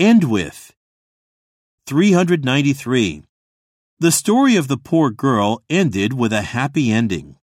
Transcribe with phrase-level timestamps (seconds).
[0.00, 0.72] End with.
[1.86, 3.22] 393.
[3.98, 7.36] The story of the poor girl ended with a happy ending.